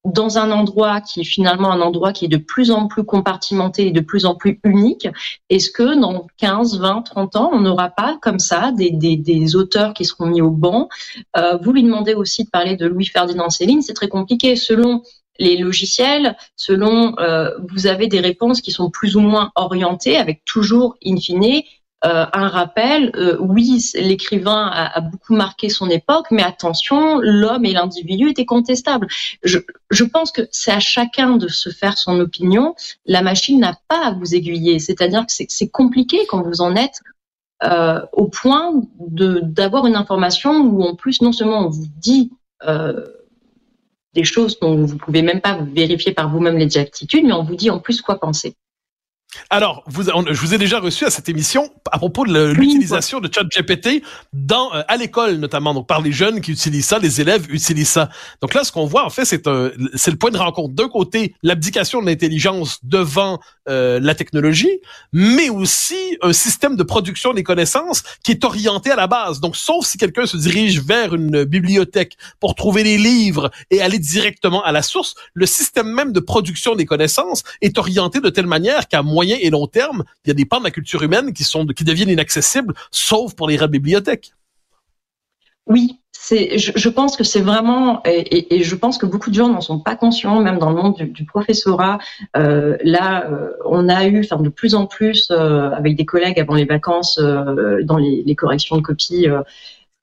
dans 0.05 0.39
un 0.39 0.51
endroit 0.51 1.01
qui 1.01 1.21
est 1.21 1.25
finalement 1.25 1.71
un 1.71 1.81
endroit 1.81 2.13
qui 2.13 2.25
est 2.25 2.29
de 2.29 2.39
plus 2.39 2.71
en 2.71 2.87
plus 2.87 3.05
compartimenté 3.05 3.89
et 3.89 3.93
de 3.93 4.01
plus 4.01 4.25
en 4.25 4.35
plus 4.35 4.59
unique, 4.65 5.09
est-ce 5.51 5.71
que 5.71 5.99
dans 6.01 6.27
15, 6.39 6.81
20, 6.81 7.03
30 7.03 7.37
ans, 7.37 7.51
on 7.53 7.61
n'aura 7.61 7.91
pas 7.91 8.19
comme 8.23 8.39
ça 8.39 8.73
des, 8.73 8.91
des, 8.91 9.57
auteurs 9.57 9.93
qui 9.93 10.05
seront 10.05 10.27
mis 10.27 10.41
au 10.41 10.51
banc? 10.51 10.89
Euh, 11.37 11.59
Vous 11.59 11.73
lui 11.73 11.83
demandez 11.83 12.15
aussi 12.15 12.45
de 12.45 12.51
parler 12.51 12.77
de 12.77 12.87
Louis-Ferdinand 12.87 13.51
Céline, 13.51 13.83
c'est 13.83 13.95
très 13.95 14.09
compliqué. 14.09 14.57
Selon 14.57 15.03
les 15.39 15.57
logiciels, 15.57 16.37
selon, 16.57 17.19
euh, 17.19 17.51
vous 17.71 17.87
avez 17.87 18.07
des 18.07 18.21
réponses 18.21 18.61
qui 18.61 18.71
sont 18.71 18.91
plus 18.91 19.17
ou 19.17 19.21
moins 19.21 19.51
orientées, 19.55 20.17
avec 20.17 20.45
toujours, 20.45 20.97
in 21.05 21.17
fine, 21.17 21.63
euh, 22.05 22.25
un 22.33 22.49
rappel. 22.49 23.13
Euh, 23.15 23.37
oui, 23.41 23.91
l'écrivain 23.95 24.71
a, 24.73 25.01
beaucoup 25.01 25.35
marqué 25.35 25.69
son 25.69 25.91
époque, 25.91 26.27
mais 26.31 26.43
attention, 26.43 27.19
l'homme 27.21 27.67
et 27.67 27.73
l'individu 27.73 28.31
étaient 28.31 28.47
contestables. 28.47 29.07
Je, 29.43 29.59
pense 30.05 30.33
que 30.33 30.49
c'est 30.51 30.73
à 30.73 30.81
chacun 30.81 31.37
de 31.37 31.49
se 31.49 31.69
faire 31.69 31.99
son 31.99 32.19
opinion. 32.21 32.75
La 33.05 33.21
machine 33.21 33.61
n'a 33.61 33.79
pas 33.89 34.07
à 34.07 34.13
vous 34.13 34.35
aiguiller. 34.35 34.79
C'est-à-dire 34.79 35.27
que 35.27 35.33
c'est 35.33 35.69
compliqué 35.69 36.21
quand 36.27 36.43
vous 36.43 36.63
en 36.63 36.75
êtes 36.75 37.01
euh, 37.63 38.01
au 38.13 38.29
point 38.29 38.73
d'avoir 38.99 39.87
une 39.87 39.97
information 39.97 40.63
où 40.63 40.83
en 40.83 40.95
plus 40.95 41.21
non 41.21 41.33
seulement 41.33 41.67
on 41.67 41.69
vous 41.69 41.87
dit 41.99 42.33
des 44.15 44.25
choses 44.25 44.59
dont 44.59 44.85
vous 44.85 44.97
pouvez 44.97 45.23
même 45.23 45.41
pas 45.41 45.59
vérifier 45.73 46.13
par 46.13 46.31
vous-même 46.31 46.57
les 46.57 46.69
mais 47.23 47.33
on 47.33 47.43
vous 47.43 47.57
dit 47.57 47.71
en 47.71 47.79
plus 47.79 48.01
quoi 48.01 48.19
penser. 48.19 48.57
Alors, 49.49 49.85
vous, 49.87 50.05
je 50.05 50.41
vous 50.41 50.55
ai 50.55 50.59
déjà 50.59 50.81
reçu 50.81 51.05
à 51.05 51.11
cette 51.11 51.29
émission 51.29 51.71
à 51.93 51.99
propos 51.99 52.25
de 52.25 52.51
l'utilisation 52.51 53.21
de 53.21 53.31
ChatGPT 53.33 54.03
dans 54.33 54.75
euh, 54.75 54.83
à 54.89 54.97
l'école 54.97 55.37
notamment, 55.37 55.73
donc 55.75 55.87
par 55.87 56.01
les 56.01 56.13
jeunes 56.13 56.41
qui 56.41 56.53
utilisent 56.53 56.87
ça, 56.87 56.99
les 56.99 57.21
élèves 57.21 57.47
utilisent 57.49 57.91
ça. 57.91 58.11
Donc 58.41 58.55
là, 58.55 58.65
ce 58.65 58.73
qu'on 58.73 58.87
voit 58.87 59.05
en 59.05 59.11
fait, 59.11 59.25
c'est 59.25 59.43
c'est 59.95 60.11
le 60.11 60.17
point 60.17 60.31
de 60.31 60.37
rencontre. 60.37 60.75
D'un 60.75 60.89
côté, 60.89 61.35
l'abdication 61.43 62.01
de 62.01 62.07
l'intelligence 62.07 62.79
devant 62.83 63.41
euh, 63.69 64.01
la 64.01 64.15
technologie, 64.15 64.81
mais 65.13 65.49
aussi 65.49 66.17
un 66.23 66.33
système 66.33 66.77
de 66.77 66.83
production 66.83 67.33
des 67.33 67.45
connaissances 67.45 68.03
qui 68.25 68.33
est 68.33 68.45
orienté 68.45 68.91
à 68.91 68.97
la 68.97 69.07
base. 69.07 69.41
Donc, 69.41 69.57
sauf 69.57 69.87
si 69.87 69.97
quelqu'un 69.97 70.27
se 70.27 70.37
dirige 70.37 70.81
vers 70.83 71.15
une 71.15 71.45
bibliothèque 71.45 72.17
pour 72.41 72.55
trouver 72.55 72.83
les 72.83 72.99
livres 72.99 73.51
et 73.71 73.81
aller 73.81 73.99
directement 73.99 74.63
à 74.65 74.73
la 74.73 74.83
source, 74.83 75.15
le 75.35 75.47
système 75.47 75.89
même 75.89 76.13
de 76.13 76.21
production 76.21 76.75
des 76.75 76.85
connaissances 76.85 77.43
est 77.61 77.79
orienté 77.79 78.21
de 78.21 78.29
telle 78.29 78.47
manière 78.47 78.89
qu'à 78.89 79.03
moyen 79.21 79.37
et 79.41 79.51
long 79.51 79.67
terme, 79.67 80.05
il 80.25 80.29
y 80.29 80.31
a 80.31 80.35
des 80.35 80.47
pans 80.47 80.61
de 80.61 80.65
la 80.65 80.71
culture 80.71 81.03
humaine 81.03 81.33
qui 81.35 81.45
sont 81.45 81.67
qui 81.67 81.85
deviennent 81.85 82.09
inaccessibles, 82.09 82.75
sauf 82.91 83.35
pour 83.35 83.49
les 83.49 83.59
bibliothèques. 83.69 84.33
Oui, 85.67 86.01
c'est, 86.13 86.59
je, 86.59 86.89
pense 86.89 87.17
que 87.17 87.25
c'est 87.25 87.41
vraiment, 87.41 88.03
et, 88.05 88.63
je 88.63 88.75
pense 88.75 88.99
que 88.99 89.07
beaucoup 89.07 89.31
de 89.31 89.35
gens 89.35 89.49
n'en 89.49 89.61
sont 89.61 89.79
pas 89.79 89.97
conscients, 89.97 90.41
même 90.41 90.59
dans 90.59 90.71
le 90.71 90.77
monde 90.77 90.97
du, 90.99 91.25
professorat. 91.25 91.99
Euh, 92.37 92.77
là, 92.83 93.27
euh, 93.31 93.53
on 93.65 93.89
a 93.89 94.07
eu, 94.07 94.21
de 94.21 94.49
plus 94.49 94.75
en 94.75 94.87
plus, 94.87 95.29
euh, 95.31 95.71
avec 95.71 95.97
des 95.97 96.05
collègues 96.05 96.39
avant 96.41 96.55
les 96.55 96.65
vacances, 96.65 97.19
dans 97.19 97.99
les, 97.99 98.35
corrections 98.35 98.77
de 98.77 98.83
copies 98.83 99.27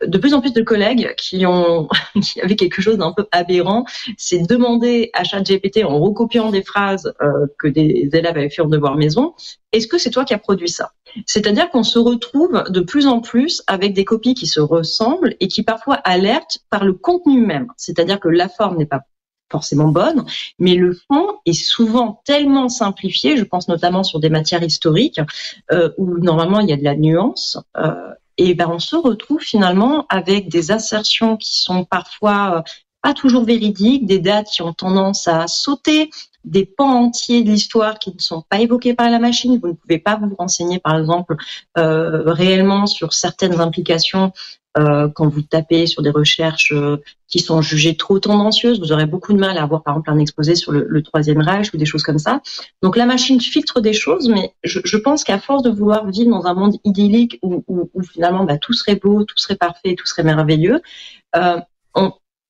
de 0.06 0.18
plus 0.18 0.34
en 0.34 0.42
plus 0.42 0.54
de 0.54 0.62
collègues 0.62 1.14
qui 1.18 1.46
ont 1.46 1.88
qui 2.22 2.42
avaient 2.42 2.56
quelque 2.56 2.82
chose 2.82 2.98
d'un 2.98 3.12
peu 3.12 3.28
aberrant, 3.32 3.86
c'est 4.18 4.40
demander 4.48 5.10
à 5.14 5.24
ChatGPT 5.24 5.84
en 5.84 6.00
recopiant 6.00 6.52
des 6.52 6.64
phrases 6.64 7.14
euh, 7.22 7.48
que 7.58 7.68
des 7.68 8.10
élèves 8.14 8.38
avaient 8.38 8.50
fait 8.50 8.62
en 8.62 8.68
devoir 8.68 8.96
maison, 8.96 9.34
est-ce 9.72 9.88
que 9.88 9.98
c'est 9.98 10.12
toi 10.12 10.26
qui 10.26 10.34
as 10.34 10.40
produit 10.40 10.70
ça? 10.70 10.92
C'est-à-dire 11.26 11.70
qu'on 11.70 11.84
se 11.84 12.00
retrouve 12.00 12.64
de 12.70 12.80
plus 12.80 13.08
en 13.08 13.22
plus 13.22 13.64
avec 13.68 13.94
des 13.94 14.06
copies 14.06 14.34
qui 14.34 14.48
se 14.48 14.60
ressemblent 14.60 15.36
et 15.40 15.48
qui 15.48 15.64
parfois 15.64 15.96
alertent 15.96 16.60
par 16.70 16.86
le 16.86 16.94
contenu 16.94 17.42
même. 17.42 17.68
C'est-à-dire 17.78 18.20
que 18.20 18.30
la 18.30 18.50
forme 18.50 18.78
n'est 18.78 18.86
pas 18.86 19.02
forcément 19.50 19.88
bonne, 19.88 20.26
mais 20.60 20.76
le 20.76 20.94
fond 20.94 21.38
est 21.46 21.54
souvent 21.54 22.22
tellement 22.26 22.70
simplifié, 22.70 23.38
je 23.38 23.46
pense 23.46 23.68
notamment 23.70 24.04
sur 24.04 24.20
des 24.20 24.30
matières 24.30 24.64
historiques, 24.64 25.22
euh, 25.72 25.90
où 25.98 26.18
normalement 26.20 26.60
il 26.60 26.70
y 26.70 26.74
a 26.74 26.78
de 26.78 26.84
la 26.84 26.96
nuance, 26.96 27.58
euh, 27.78 27.94
et 28.38 28.54
ben 28.54 28.70
on 28.70 28.80
se 28.80 28.96
retrouve 28.96 29.42
finalement 29.42 30.06
avec 30.10 30.50
des 30.50 30.72
assertions 30.72 31.38
qui 31.38 31.62
sont 31.62 31.86
parfois 31.86 32.58
euh, 32.58 32.62
pas 33.02 33.14
toujours 33.14 33.44
véridiques, 33.44 34.06
des 34.06 34.20
dates 34.20 34.48
qui 34.48 34.62
ont 34.62 34.74
tendance 34.74 35.28
à 35.28 35.48
sauter, 35.48 36.10
des 36.48 36.66
pans 36.66 37.04
entiers 37.04 37.44
de 37.44 37.50
l'histoire 37.50 38.00
qui 38.00 38.14
ne 38.14 38.20
sont 38.20 38.44
pas 38.50 38.60
évoqués 38.60 38.94
par 38.94 39.10
la 39.10 39.20
machine. 39.20 39.60
Vous 39.62 39.68
ne 39.70 39.74
pouvez 39.74 40.00
pas 40.00 40.16
vous 40.16 40.34
renseigner, 40.36 40.80
par 40.80 40.98
exemple, 40.98 41.36
euh, 41.78 42.24
réellement 42.26 42.88
sur 42.88 43.14
certaines 43.14 43.60
implications 43.60 44.32
euh, 44.78 45.08
quand 45.10 45.28
vous 45.28 45.42
tapez 45.42 45.88
sur 45.88 46.04
des 46.04 46.12
recherches 46.12 46.72
euh, 46.72 46.98
qui 47.28 47.40
sont 47.40 47.62
jugées 47.62 47.98
trop 47.98 48.20
tendancieuses, 48.20 48.80
vous 48.80 48.92
aurez 48.92 49.08
beaucoup 49.08 49.34
de 49.34 49.40
mal 49.40 49.58
à 49.58 49.64
avoir 49.64 49.82
par 49.82 49.96
exemple 49.96 50.12
un 50.12 50.20
exposé 50.20 50.56
sur 50.56 50.72
le, 50.72 51.02
troisième 51.02 51.42
Reich 51.42 51.74
ou 51.74 51.78
des 51.78 51.86
choses 51.86 52.04
comme 52.04 52.20
ça. 52.20 52.42
Donc 52.84 52.96
la 52.96 53.06
machine 53.06 53.42
filtre 53.42 53.82
des 53.82 53.94
choses, 53.94 54.30
mais 54.30 54.54
je, 54.64 54.98
pense 54.98 55.24
qu'à 55.24 55.40
force 55.40 55.64
de 55.64 55.72
vouloir 55.72 56.06
vivre 56.08 56.30
dans 56.30 56.46
un 56.46 56.54
monde 56.54 56.76
idyllique 56.84 57.40
où, 57.42 57.64
finalement 58.04 58.44
bah, 58.44 58.58
tout 58.58 58.74
serait 58.74 58.96
beau, 58.96 59.24
tout 59.24 59.38
serait 59.38 59.56
parfait, 59.56 59.96
tout 59.96 60.06
serait 60.06 60.24
merveilleux, 60.24 60.82
euh, 61.36 61.60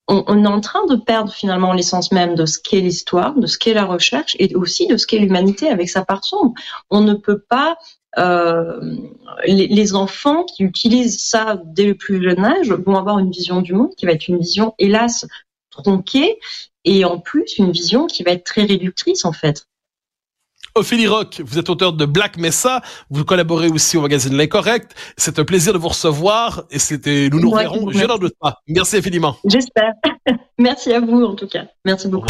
on, 0.08 0.24
on, 0.28 0.44
est 0.44 0.48
en 0.48 0.62
train 0.62 0.86
de 0.86 0.96
perdre 0.96 1.32
finalement 1.32 1.74
l'essence 1.74 2.12
même 2.12 2.36
de 2.36 2.46
ce 2.46 2.60
qu'est 2.60 2.80
l'histoire, 2.80 3.36
de 3.36 3.48
ce 3.48 3.58
qu'est 3.58 3.74
la 3.74 3.86
recherche 3.86 4.36
et 4.40 4.56
aussi 4.56 4.88
de 4.88 4.98
ce 4.98 5.06
qu'est 5.06 5.20
l'humanité 5.20 5.70
avec 5.70 5.90
sa 5.90 6.06
part 6.06 6.24
sombre. 6.24 6.54
On 6.90 7.02
ne 7.02 7.14
peut 7.14 7.40
pas 7.40 7.78
euh, 8.18 8.80
les, 9.46 9.94
enfants 9.94 10.44
qui 10.44 10.64
utilisent 10.64 11.24
ça 11.24 11.62
dès 11.66 11.86
le 11.86 11.96
plus 11.96 12.24
jeune 12.24 12.44
âge 12.44 12.72
vont 12.72 12.96
avoir 12.96 13.20
une 13.20 13.30
vision 13.30 13.62
du 13.62 13.74
monde 13.74 13.94
qui 13.96 14.06
va 14.06 14.14
être 14.14 14.28
une 14.28 14.40
vision, 14.40 14.74
hélas, 14.80 15.28
tronquée, 15.70 16.40
et 16.84 17.06
en 17.06 17.20
plus 17.20 17.58
une 17.58 17.72
vision 17.72 18.08
qui 18.08 18.24
va 18.24 18.32
être 18.32 18.44
très 18.44 18.64
réductrice 18.64 19.26
en 19.26 19.34
fait. 19.34 19.68
Ophélie 20.78 21.08
Rock, 21.08 21.42
vous 21.44 21.58
êtes 21.58 21.70
auteur 21.70 21.94
de 21.94 22.06
Black 22.06 22.38
Mesa, 22.38 22.82
vous 23.10 23.26
collaborez 23.26 23.70
aussi 23.70 23.98
au 23.98 24.02
magazine 24.02 24.36
L'Incorrect. 24.36 24.94
C'est 25.18 25.40
un 25.40 25.44
plaisir 25.44 25.74
de 25.74 25.80
vous 25.80 25.88
recevoir 25.88 26.64
et 26.70 26.80
c'était 26.80 27.30
nous 27.32 27.40
nous 27.40 27.50
reverrons, 27.50 27.90
je 27.90 28.06
n'en 28.06 28.18
doute 28.18 28.36
pas. 28.40 28.62
Merci 28.68 28.98
infiniment. 28.98 29.36
J'espère. 29.46 29.94
Merci 30.60 30.94
à 30.94 31.00
vous 31.00 31.24
en 31.24 31.36
tout 31.36 31.48
cas. 31.48 31.66
Merci 31.84 32.08
beaucoup. 32.08 32.26